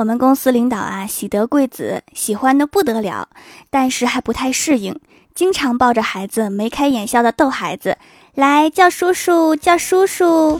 [0.00, 3.28] 我们公司领导啊，喜得贵子，喜欢的不得了，
[3.68, 4.98] 但是还不太适应，
[5.34, 7.98] 经常抱着孩子眉开眼笑的逗孩子，
[8.34, 10.58] 来叫叔叔，叫叔叔。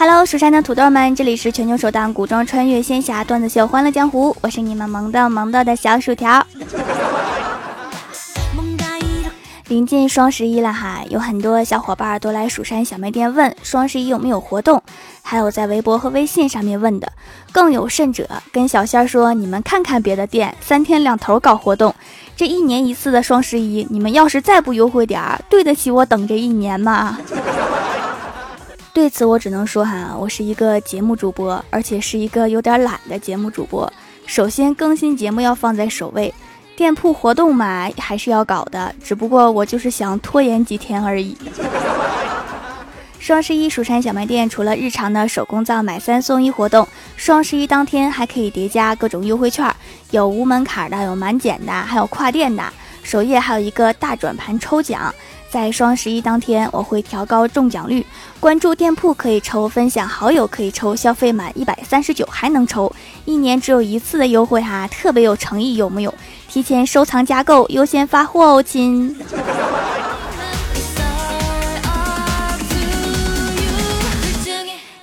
[0.00, 6.46] Hello，蜀山的土豆们，这里是全球首档古装穿越仙侠段子秀《欢乐江湖》，我是你们萌的萌到的小薯条。
[9.66, 14.80] 临近双十一了哈，有很多小伙伴都来蜀山小卖店问双十一有没有活动，
[15.20, 17.12] 还有在微博和微信上面问的，
[17.50, 21.92] 更有甚者跟小仙儿说：“你们看看别的店，三天两头搞活动，
[22.36, 27.18] 这一年一次的双十一，你们要是再不优惠点儿，对得起我等这一年吗？”
[28.98, 33.90] 对此，我只能说哈，我是一个节目主播，而且是一个有点懒的节目主播。
[34.26, 36.34] 首先，更新节目要放在首位，
[36.74, 41.36] 店铺活动嘛还是要搞的，只不过我就是想拖延几天而已。
[43.20, 49.72] 双十一蜀山小卖店除了日常的手工皂买三送一活动，双十一当天还可以叠加各种优惠券，
[50.10, 52.64] 有无门槛的，有满减的，还有跨店的。
[53.04, 55.14] 首页还有一个大转盘抽奖。
[55.50, 58.04] 在双十一当天，我会调高中奖率。
[58.38, 62.92] 关注店铺可以抽，分享好友可以抽，消费满一百三十九还能抽，
[63.24, 66.14] 一年只有一次的优惠哈，特别有诚意，有木有？
[66.48, 69.16] 提前收藏加购，优先发货哦，亲。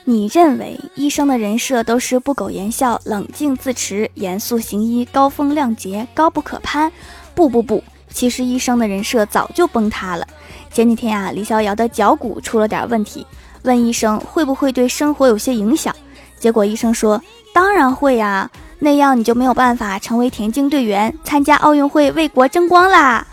[0.08, 6.92] 你认为医生的人设都是不苟言笑、冷静自持、严肃行医、高风亮节、高不可攀？
[7.34, 7.84] 不不不。
[8.16, 10.26] 其实医生的人设早就崩塌了。
[10.72, 13.28] 前几天啊，李逍遥的脚骨出了点问题，
[13.64, 15.94] 问医生会不会对生活有些影响。
[16.40, 17.22] 结果医生说
[17.54, 18.50] ：“当然会呀，
[18.80, 23.28] 那样你就没有办法成为田径队员，参加奥运会为国争光啦。”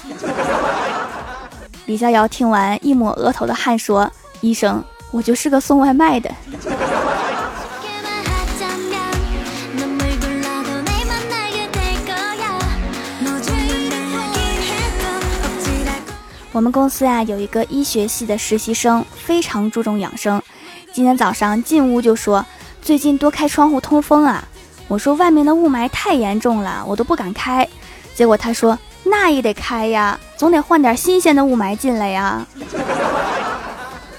[1.87, 4.11] 李逍遥听完，一抹额头的汗，说
[4.43, 6.29] ：“医生，我就是个送外卖的。”
[16.53, 20.41] 我们公司啊有一个医学系的实习生，非常注重养生。
[20.93, 22.45] 今天早上进屋就说
[22.83, 24.47] ：“最近多开窗户通风啊。”
[24.87, 27.67] 我说：“外面的雾霾太严重了，我都不敢开。”
[28.15, 32.47] 结果他说：“那也得开呀，总得换点新鲜的雾霾进来呀。”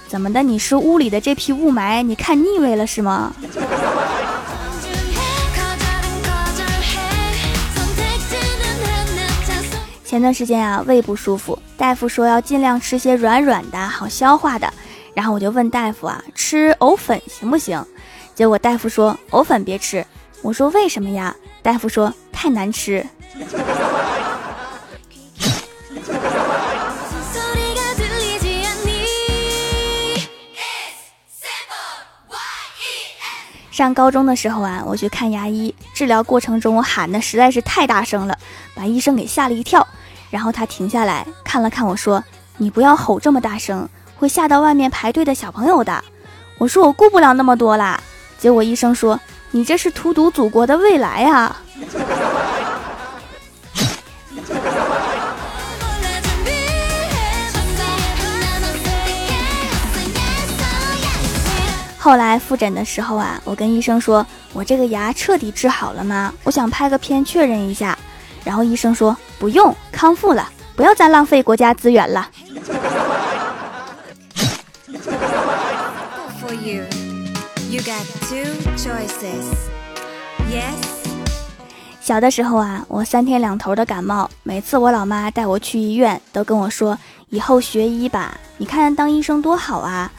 [0.10, 0.42] 怎么的？
[0.42, 3.32] 你是屋里的这批雾霾，你看腻味了是吗？
[10.14, 14.72] 前段时间啊，胃不舒服，大夫说要尽量吃些软软的、好消化的。
[15.16, 17.84] 然后我就问大夫啊，吃藕粉行不行？
[18.36, 20.06] 结果大夫说藕粉别吃。
[20.44, 21.36] 我说为什么呀？
[21.64, 23.04] 大夫说太难吃。
[33.72, 38.38] 上高中的时候啊，我去看牙医，治疗过程中我喊的实在是太大声了，
[38.76, 39.88] 把医生给吓了一跳。
[40.34, 42.24] 然后他停下来看了看我说
[42.58, 46.04] ：“你不要吼这么大声，会吓到外面排队的小朋友的。”
[46.58, 48.02] 我说：“我顾不了那么多啦。”
[48.40, 49.20] 结果医生说
[49.52, 51.56] ：“你这是荼毒祖国的未来啊！”
[62.00, 66.34] 后来复诊的时候啊，我跟医生说：“我这个牙彻底治好了吗？
[66.44, 67.96] 我想拍个片确认一下。”
[68.44, 72.30] 然后医生说不用康复了，不要再浪费国家资源了。
[82.02, 86.98] 小的时候啊，我三天两头的感冒，每次我老妈带我去医院，都跟我说
[87.30, 90.12] 以后学医吧，你看当医生多好啊。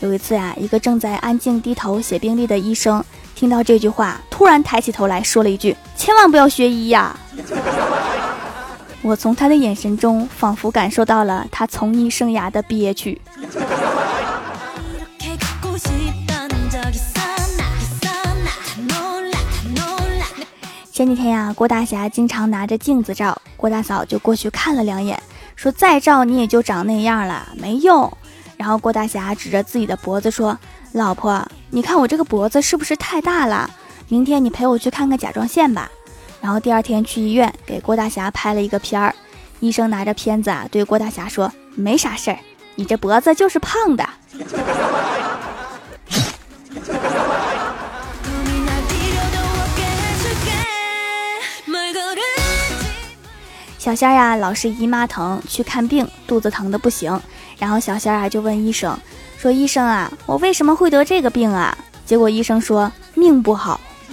[0.00, 3.02] 有一次呀，一个正在安静低头写病历的医生。
[3.40, 7.18] 听到这句话，突然抬起头来说了一句：“千万不要学医呀！”
[9.00, 13.18] 我从他的眼神中仿佛感受到了他从医生涯的憋屈。
[20.92, 25.18] 前几天呀，郭大侠经常拿着镜子照，郭大嫂就过去看了两眼，
[25.56, 28.12] 说：“再照你也就长那样了，没用。”
[28.58, 30.58] 然后郭大侠指着自己的脖子说。
[30.92, 31.40] 老婆，
[31.72, 33.70] 你看我这个脖子是不是太大了？
[34.08, 35.88] 明天你陪我去看看甲状腺吧。
[36.40, 39.14] 然后第二天去医院给郭大侠拍了一个片儿，
[39.60, 42.38] 医生拿着片子啊对郭大侠说：“没啥事儿，
[42.74, 44.04] 你这脖子就是胖的。”
[53.78, 57.18] 小仙儿呀，老是姨妈疼，去看病，肚子疼的不行。
[57.58, 58.98] 然后小仙儿啊就问医生，
[59.40, 63.80] 说：“医生啊，我为什么会得这个病啊？”结果医生说：“命不好。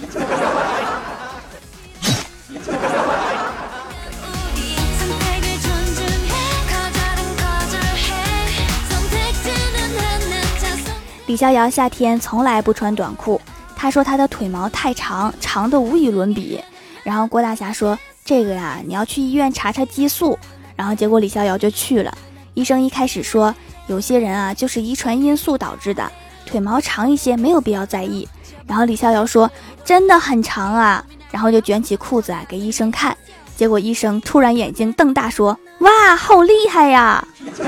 [11.26, 13.38] 李逍遥夏天从来不穿短裤，
[13.76, 16.58] 他说他的腿毛太长，长的无与伦比。
[17.02, 20.38] 然后郭大侠说：“这个呀，你要去医院查查激素。”
[20.74, 22.16] 然后结果李逍遥就去了。
[22.54, 23.54] 医生一开始说，
[23.88, 26.12] 有些人啊就是遗传因素导致的，
[26.46, 28.28] 腿毛长一些没有必要在意。
[28.66, 29.50] 然后李逍遥说
[29.84, 33.16] ：“真的很长啊。”然后就卷起裤子啊给医生看。
[33.56, 37.26] 结果医生突然眼睛瞪大说：“哇，好厉害呀！”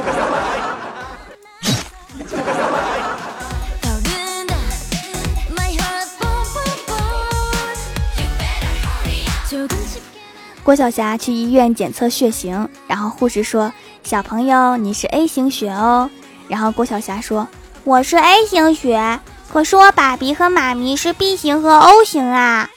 [10.62, 16.11] 郭晓霞去医院检测血型，然后护士说：“小朋友，你是 A 型血哦。”
[16.49, 17.47] 然后郭晓霞说
[17.85, 19.20] ：“我是 A 型血，
[19.52, 22.69] 可是我爸比和妈咪是 B 型和 O 型啊。”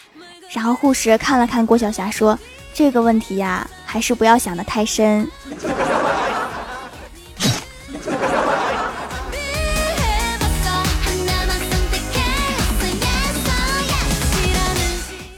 [0.51, 2.37] 然后护士看了看郭晓霞说
[2.73, 5.27] ：“这个问题呀，还是不要想得太深。”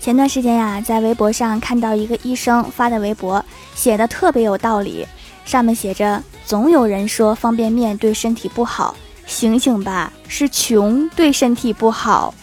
[0.01, 3.43] 前段时间呀，在微博上看到一个医生发的微博，
[3.73, 5.07] 写的特别有道理。
[5.45, 8.95] 上面写着：“总有人说方便面对身体不好，
[9.25, 12.33] 醒醒吧，是穷对身体不好。”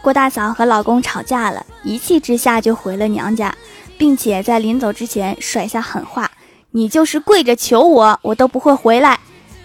[0.00, 3.54] 郭大嫂和老公吵架了，一气之下就回了娘家，
[3.96, 6.30] 并且在临走之前甩下狠话。
[6.72, 9.18] 你就是跪着求我，我都不会回来。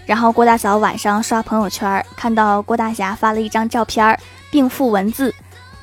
[0.09, 4.19] 然后郭大嫂晚上刷朋友圈，看到郭大侠发了一张照片，
[4.49, 5.31] 并附文字：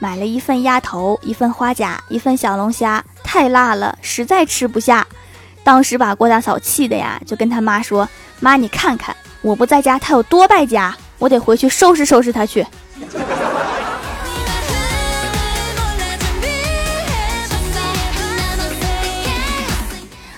[0.01, 5.07] 买了一份鸭头，一份花甲，一份小龙虾，太辣了，实在吃不下。
[5.63, 8.09] 当时把郭大嫂气的呀，就跟他妈说
[8.41, 12.67] ：“妈，你看看我不在家，他有多败家，我得回去收拾收拾他去。”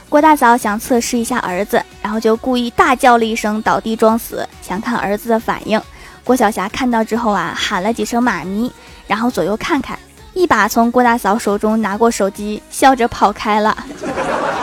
[0.09, 5.81] 郭大嫂想测试一下儿子，然后就故意大叫了一声，倒地装死，想看儿子的反应。
[6.25, 8.73] 郭晓霞看到之后啊，喊了几声“妈咪”，
[9.07, 9.99] 然后左右看看，
[10.33, 13.77] 一把从郭大嫂手中拿过手机，笑着跑开了。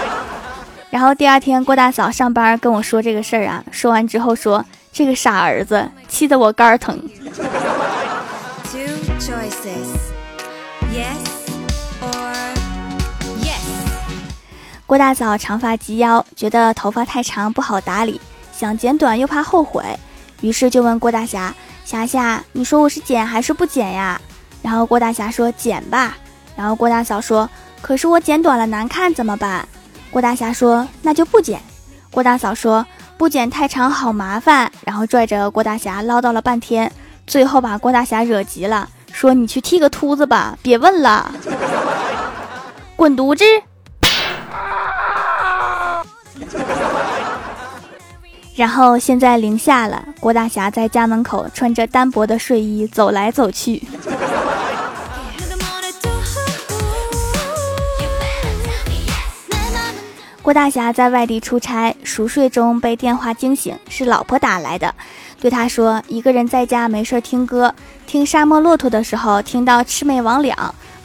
[0.90, 7.00] 然后第二天，郭大嫂上班跟我说这个事儿啊，说完之后说：“这个傻儿子，气得我肝疼。”
[14.96, 18.22] 郭大嫂长发及腰，觉得头发太长不好打理，
[18.58, 19.84] 想剪短又怕后悔，
[20.40, 21.54] 于是就问郭大侠
[21.84, 24.22] ：“霞霞，你说我是剪还是不剪呀？”
[24.64, 26.16] 然后郭大侠说：“剪吧。”
[26.56, 27.50] 然后郭大嫂说
[27.84, 29.68] ：“可是我剪短了难看怎么办？”
[30.10, 31.60] 郭大侠说：“那就不剪。”
[32.10, 32.86] 郭大嫂说
[33.20, 36.90] ：“不剪太长好麻烦。”然后拽着郭大侠唠叨了半天，
[37.28, 41.36] 最后把郭大侠惹急了，说：“你去剃个秃子吧，别问了，
[42.96, 43.44] 滚犊子！”
[48.56, 53.84] 然后现在零下了，郭大侠在家门口穿着单薄的睡衣走来走去。
[60.42, 64.94] 郭大侠在外地出差，熟睡中被电话惊醒，是老婆打来的，
[65.42, 67.76] 对他说：“一个人在家没事听歌，
[68.08, 70.56] 听沙漠骆驼的时候听到魑魅魍魉，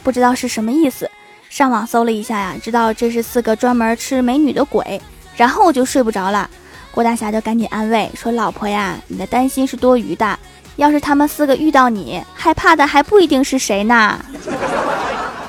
[0.03, 1.09] 不知道是什么意思。
[1.49, 5.01] 上网搜了一下呀，知道这是四个专门吃美女的鬼。”
[5.35, 6.47] 然后我就睡不着了，
[6.91, 10.37] 郭大侠就赶紧安慰说：“老婆呀，你的担心是多余的。
[10.75, 14.19] 要是他们四个遇到你，害怕的还不一定是谁呢。”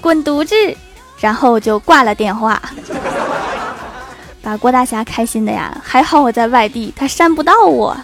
[0.00, 0.54] 滚犊子！
[1.18, 2.60] 然后就挂了电话，
[4.42, 5.74] 把郭大侠开心的呀。
[5.82, 7.96] 还好我在外地，他删不到我。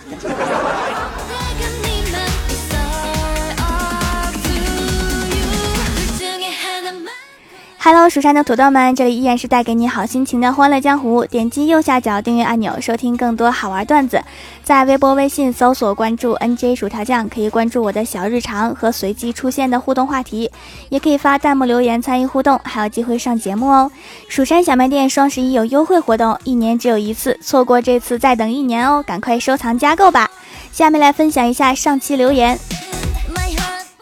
[7.80, 11.24] Hello，蜀山的土豆们，这里依然是带给你好心情的欢乐江湖。
[11.24, 14.20] 点击右下角订阅按钮，收听更多好玩段子。
[14.64, 20.50] 在微博、微信搜索关注 NJ 薯条酱，可以关注我的小日常和随机出现的互动话题，
[20.88, 23.90] 也可以发弹幕留言参与互动，还有机会上节目哦。
[24.28, 30.28] 蜀山小卖店双十一有优惠活动，一年只有一次，错过这次再等一年哦，赶快收藏加购吧。
[30.72, 32.58] 下面来分享一下上期留言。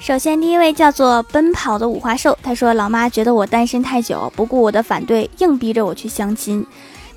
[0.07, 6.65] 首先，第一位叫做奔跑的五花兽，他说：“老妈觉得我单身太久，不顾我的反对，硬逼着我去相亲。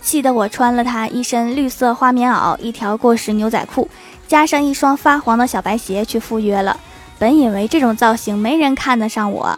[0.02, 3.88] 气得我穿了他一身绿色花棉袄，一条过时牛仔裤，
[4.28, 6.76] 加上一双发黄的小白鞋去赴约了。
[7.20, 9.56] 本以为这种造型没人看得上我，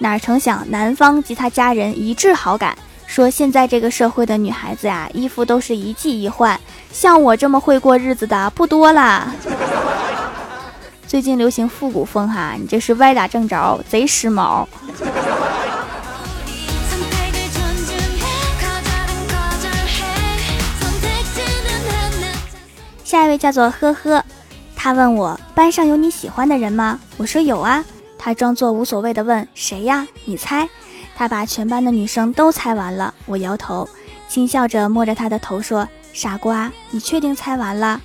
[0.00, 2.76] 哪成想男方及他家人一致好感，
[3.06, 6.60] 说现在这个社会的女孩子呀，衣服都是一季一换，
[6.92, 9.32] 像我这么会过日子的不多啦。
[11.06, 14.66] 最近流行复古风哈，你这是歪打正着，贼时髦。
[23.04, 24.24] 下一位叫做呵呵，
[24.74, 26.98] 他问我班上有你喜欢的人吗？
[27.16, 27.84] 我说有啊。
[28.18, 30.06] 他装作无所谓的问谁呀？
[30.24, 30.68] 你猜。
[31.14, 33.14] 他把全班的女生都猜完了。
[33.26, 33.88] 我摇头，
[34.28, 38.00] 轻笑着摸着他的头说：“傻瓜，你确定猜完了？”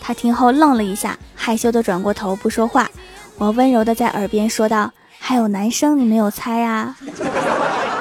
[0.00, 2.88] 他听后愣了一下，害羞的转过头不说话。
[3.36, 6.94] 我温柔的在耳边说道：“还有男生你没有猜呀？”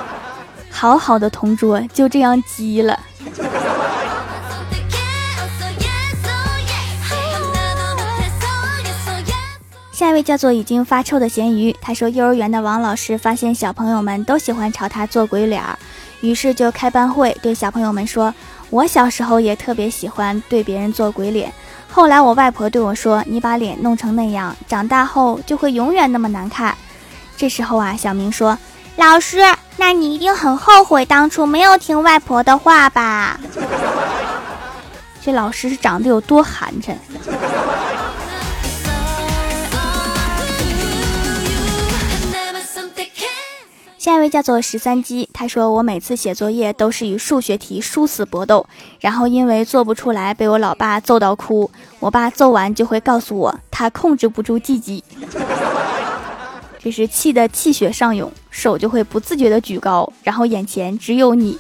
[0.69, 3.00] 好好的同桌就这样急了。
[9.91, 15.77] 下一位叫做已经发臭的咸鱼，他说幼儿园的王老师发现小朋友们都喜欢朝他做鬼脸儿，
[16.21, 18.33] 于是就开班会对小朋友们说
[18.69, 21.51] ：“我小时候也特别喜欢对别人做鬼脸，
[21.91, 26.75] 后来我外婆对我说：你把脸弄成那样，长大后就会永远那么难看。”
[27.36, 28.57] 这时候啊，小明说
[28.95, 29.39] ：“老师，
[29.77, 33.39] 那你一定很后悔当初没有听外婆的话吧？”
[35.24, 36.95] 这老师是长得有多寒碜？
[44.01, 48.65] 下一位叫做十三鸡，他说我每次写作业都是与数学题殊死搏斗，
[49.00, 55.03] 然后因为做不出来被我老爸揍到哭，我爸揍完就会告诉我他控制不住自己，
[56.81, 61.60] 这是气得气血上涌，手就会不自觉的举高，然后眼前只有你。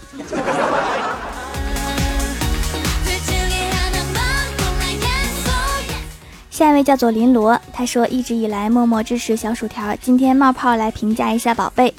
[6.49, 11.91] 下一位叫做林罗，他说一直以来默默支持小薯条，今天冒泡来评价一下宝贝。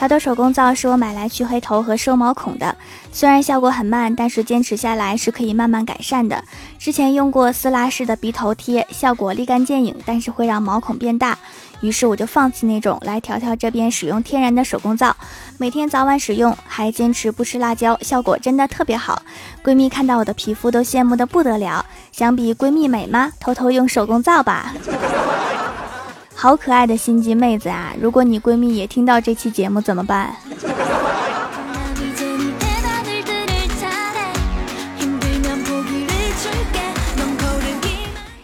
[0.00, 2.74] 调的手工皂是我买来去黑头和收毛孔的，
[3.12, 6.42] 虽然效果很慢，但是坚持下来是可以慢慢改善的。
[6.78, 11.36] 之前用过撕拉式的鼻头贴，效果立竿见影，但是会让毛孔变大。
[11.82, 15.14] 于是我就放弃那种，来调调这边使用天然的手工皂，
[15.58, 19.20] 每天早晚使用，还坚持不吃辣椒，效果真的特别好。
[19.62, 23.30] 闺蜜看到我的皮肤都羡慕的不得了，想比闺蜜美吗？
[23.38, 24.72] 偷偷用手工皂吧。
[26.42, 27.94] 好可爱的心机妹子啊！
[28.00, 30.34] 如果你闺蜜也听到这期节目怎么办？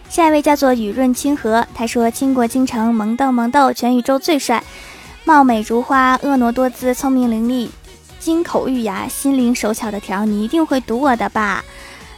[0.07, 4.63] 下一位叫做雨润清河，他说：“倾国倾城，萌豆萌豆，全宇宙最帅，
[5.23, 7.67] 貌美如花，婀娜多姿，聪明伶俐，
[8.19, 11.65] 金口玉牙，心灵手巧的条，你一定会读我的吧？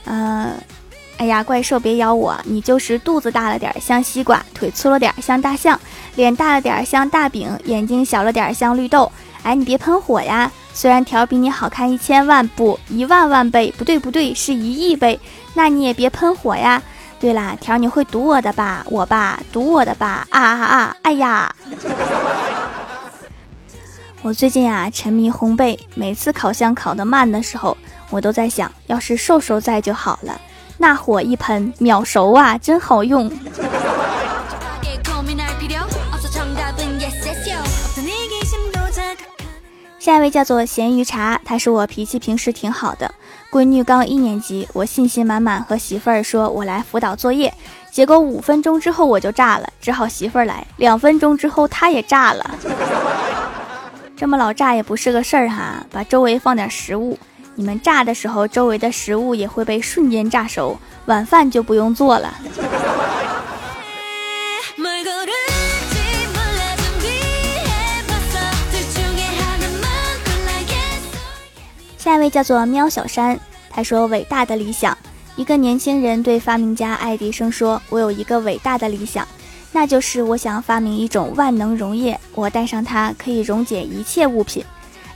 [0.03, 0.51] 嗯，
[1.19, 5.77] 哎呀，怪兽别咬我，你就是肚子大了点像西瓜，腿粗了点像大象，
[6.15, 9.11] 脸大了点像大饼，眼睛小了点像绿豆。
[9.43, 10.49] 哎，你别喷火呀！
[10.73, 15.19] 虽然条比你好看一千万不一万万倍，不对不对，是一亿倍，
[15.55, 16.81] 那你也别喷火呀。”
[17.19, 18.85] 对啦，条你会读我的吧？
[18.89, 20.25] 我吧，读我的吧！
[20.29, 20.95] 啊啊啊！
[21.01, 21.53] 哎呀，
[24.21, 27.75] 我最近啊沉迷烘焙，每次烤箱烤得慢的时候，
[28.09, 30.39] 我都在想，要是瘦瘦在就好了，
[30.81, 33.29] 那火一喷秒熟啊，真好用。
[40.00, 43.13] 下一位叫做咸鱼茶，他说我脾气平时挺好的。
[43.51, 47.53] 闺女刚一年级，我信心满满和媳妇儿说我来辅导作业，
[47.91, 50.65] 结果五分钟之后我就炸了，只好媳妇儿来。
[50.77, 52.55] 两分钟之后她也炸了，
[54.15, 55.86] 这么老炸也不是个事儿哈。
[55.91, 57.19] 把周围放点食物，
[57.60, 62.34] 你们炸的时候，周围的食物也会被瞬间炸熟，晚饭就不用做了。
[71.98, 73.38] 下一位叫做喵小山，
[73.70, 74.98] 他说：“伟大的理想，
[75.36, 79.28] 一个年轻人对发明家爱迪生说：‘我有一个伟大的理想，
[79.74, 84.63] 那就是我想发明一种万能溶液，我带上它可以溶解一切物品。’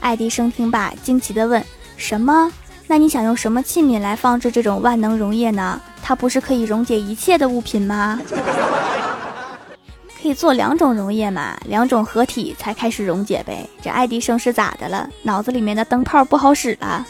[0.01, 1.63] 爱迪生听罢，惊奇地问
[1.97, 2.51] ：‘什么？
[2.87, 5.79] 那你想用什么器皿来放置这种万能溶液呢？
[6.01, 8.19] 它不是可以溶解一切的物品吗？’”
[10.21, 11.57] 可以做两种溶液嘛？
[11.67, 13.67] 两种合体才开始溶解呗。
[13.81, 15.09] 这爱迪生是咋的了？
[15.23, 17.05] 脑子里面的灯泡不好使了？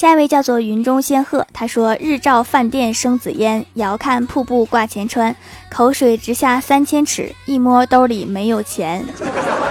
[0.00, 5.36] 下一位叫做云中仙鹤，他说：“日照饭店生紫烟，遥看瀑布挂前川，
[5.70, 9.04] 口水直下三千尺，一摸兜里没有钱。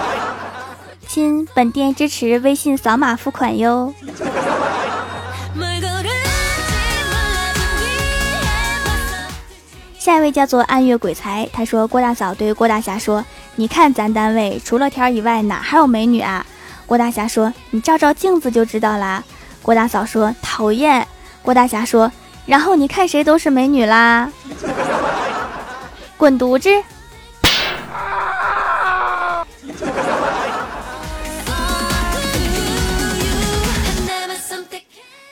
[1.07, 3.91] ”亲，本店支持微信扫码付款哟。
[9.97, 16.45] 下一位叫做暗月鬼才，他说：“郭大嫂对郭大侠说，你看咱单位除了天以外，哪还有美女啊？”
[16.85, 19.23] 郭大侠说：“你照照镜子就知道啦。”
[19.61, 21.07] 郭大嫂说：“讨厌。”
[21.41, 22.11] 郭大侠说
[22.45, 24.31] ：“然后你看谁都是美女啦。
[26.17, 26.69] ”滚犊子！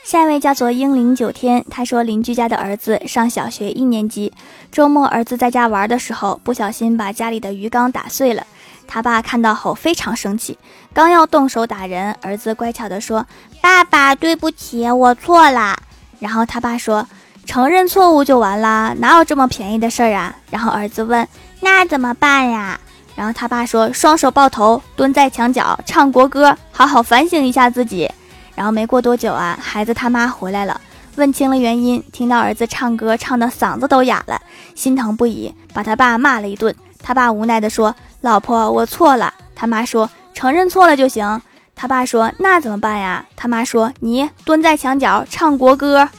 [0.04, 4.32] 下一位叫做英灵九天，他说邻居家的儿子上小学一年级，
[4.72, 8.48] 周末儿子在家玩的时候，不小心把家里的鱼缸打碎了。
[8.88, 10.58] 他爸看到后非常生气，
[10.94, 13.26] 刚要动手打人，儿子乖巧地说
[13.62, 15.78] ：“爸爸，对不起，我错了。”
[16.20, 17.06] 然后他爸说
[17.46, 21.28] ：“承认错误就完了，哪有这么便宜的事儿啊？”然后儿子问
[21.62, 22.80] ：“那怎么办呀？”
[23.16, 28.10] 然后他爸说：“双手抱头，蹲在墙角，唱国歌，好好反省一下自己。”
[28.56, 30.80] 然后没过多久啊，孩子他妈回来了，
[31.16, 34.42] 问清了原因，听到儿子唱歌唱的嗓子都哑了，
[34.74, 36.74] 心疼不已，把他爸骂了一顿。
[37.02, 37.96] 他爸无奈地说。
[38.22, 39.32] 老婆，我错了。
[39.56, 41.42] 他妈说承认错了就行。
[41.76, 43.24] 他爸说那怎么办呀？
[43.36, 46.10] 他妈说你蹲在墙角唱国歌。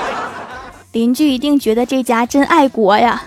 [0.92, 3.22] 邻居一定觉得这家真爱国呀。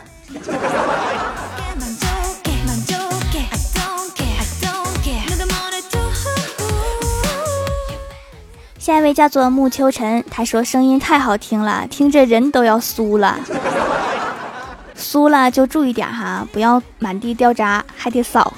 [8.78, 13.38] 下一位叫做木秋晨，他说声音太好听了，听着人都要酥了。
[15.08, 18.54] 酥了就注意点哈，不要满地掉渣，还得扫。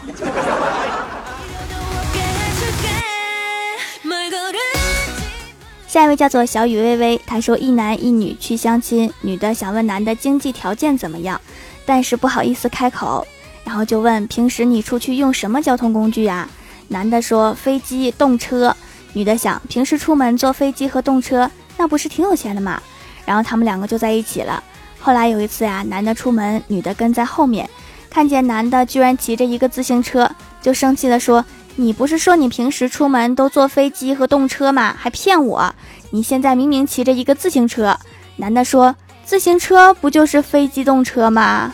[5.88, 11.40] 下一位叫做小雨微微，他说一男一女去相亲，女的想问男的经济条件怎么样，
[11.86, 13.28] 但是不好意思开口，
[13.64, 16.50] 然后就问平时你出去用什么交通工具呀？
[16.88, 18.76] 男的说飞机、动车。
[19.14, 22.82] 女的想平时出门坐飞机和动车，那不是挺有钱的吗？
[23.26, 24.64] 然后他们两个就在一起了。
[25.00, 27.70] 后来有一次呀，男的出门，女的跟在后面，
[28.10, 30.30] 看见男的居然骑着一个自行车，
[30.62, 31.44] 就生气的说
[31.78, 34.96] ：“你不是说你平时出门都坐飞机和动车吗？
[34.98, 35.74] 还骗我！
[36.12, 37.98] 你现在明明骑着一个自行车。”
[38.36, 41.74] 男的说：“自行车不就是非机动车吗？”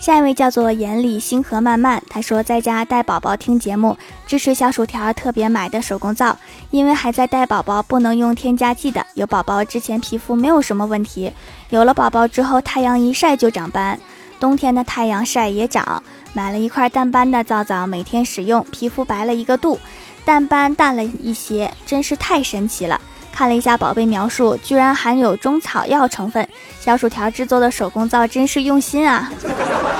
[0.00, 6.38] 下一位叫做眼里星河漫漫，他说在家带宝宝听节目，支持小薯条特别买的手工皂，
[6.70, 9.04] 因为还在带宝宝，不能用添加剂的。
[9.12, 11.30] 有宝宝之前皮肤没有什么问题，
[11.68, 14.00] 有了宝宝之后太阳一晒就长斑，
[14.40, 16.02] 冬天的太阳晒也长。
[16.32, 19.78] 买了一块淡斑的皂皂，每天使用，皮肤白了一个度，
[20.24, 22.98] 淡斑淡了一些，真是太神奇了。
[23.32, 26.46] 看了一下宝贝描述，居然含有中草药成分。
[26.78, 29.30] 小薯条制作的手工皂真是用心啊！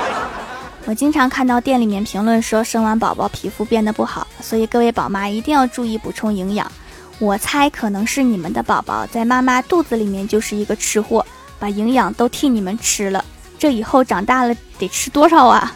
[0.87, 6.71] 我经常看到店里面评论说生完宝宝皮肤变得不好，所以各位宝妈一定要注意补充营养。
[7.19, 11.25] 我猜可能是你们的宝宝在妈妈肚子里面就是一个吃货，
[11.59, 13.25] 把营养都替你们吃了，
[13.59, 15.73] 这以后长大了得吃多少啊？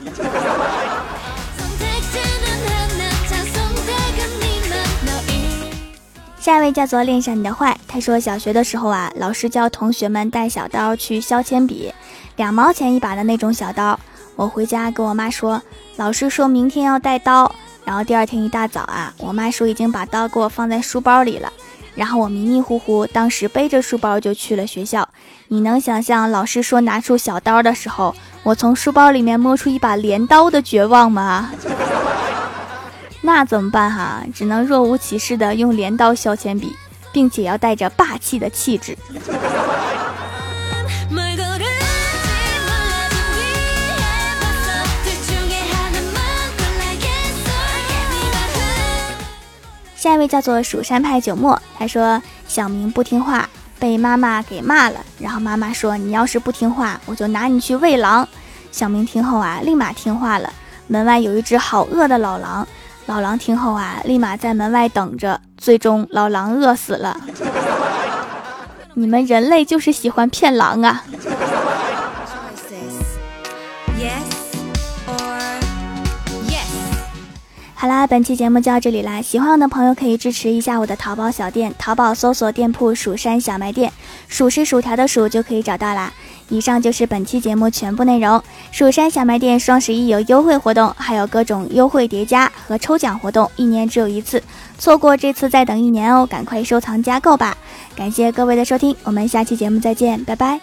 [6.45, 11.91] 下一位叫做恋上你的坏，他说小学的时候啊，老师教同学们带小刀去削铅笔，
[12.37, 13.99] 两毛钱一把的那种小刀。
[14.37, 15.63] 我回家跟我妈说，
[15.97, 17.51] 老师说明天要带刀，
[17.87, 21.51] 然后第二天一大早啊，我妈说已经把刀给我放在书包里了，
[21.95, 25.09] 然后我迷迷糊糊，当时背着书包就去了学校。
[25.49, 31.51] 你能想象老师说拿出小刀的时候，我从书包里面摸出一把镰刀的绝望吗？
[33.27, 34.23] 那怎么办哈？
[34.35, 36.77] 只能若无其事的用镰刀削铅笔，
[37.11, 38.95] 并且要带着霸气的气质。
[49.97, 55.01] 下一位叫做蜀山派九墨，他说小明不听话，被妈妈给骂了。
[55.19, 58.29] 然后妈妈说：“你要是不听话，我就拿你去喂狼。”
[58.71, 60.53] 小明听后啊，立马听话了。
[60.89, 62.69] 门外有一只好饿的老狼。
[63.07, 65.41] 老狼听后啊，立马在门外等着。
[65.59, 67.21] 最终，老狼饿死了。
[68.95, 71.05] 你们人类就是喜欢骗狼啊！
[77.75, 79.21] 好啦，本期节目就到这里啦！
[79.21, 83.93] 喜欢我的朋友可以支持一下我的淘宝小店，淘宝搜索店铺“蜀山小卖店”，
[84.27, 86.11] 数是薯条的数就可以找到啦。
[86.49, 88.43] 以上就是本期节目全部内容。
[88.71, 94.43] 蜀山小卖店双十一有优惠活动，还有各种优惠叠加和抽奖活动，一年只有一次，
[94.79, 97.57] 错过这次再等一年哦，赶快收藏加购吧！
[97.97, 100.61] 感谢各位的收听，我们下期节目再见，拜拜。